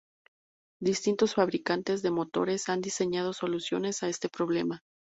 Distintos 0.81 1.35
fabricantes 1.35 2.01
de 2.01 2.09
motores 2.09 2.69
han 2.69 2.81
diseñado 2.81 3.33
soluciones 3.33 4.01
a 4.01 4.09
este 4.09 4.29
problema. 4.29 4.81